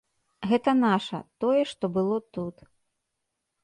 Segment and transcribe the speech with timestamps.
[0.51, 2.55] Гэта наша, тое, што было тут.